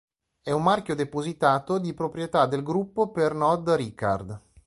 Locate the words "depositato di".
0.95-1.93